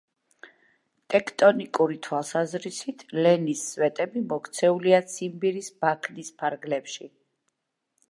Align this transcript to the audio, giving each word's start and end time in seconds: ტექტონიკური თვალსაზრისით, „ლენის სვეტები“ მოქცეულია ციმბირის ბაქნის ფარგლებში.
ტექტონიკური 1.15 1.97
თვალსაზრისით, 2.07 3.05
„ლენის 3.19 3.63
სვეტები“ 3.75 4.27
მოქცეულია 4.35 5.05
ციმბირის 5.13 5.73
ბაქნის 5.85 6.37
ფარგლებში. 6.43 7.15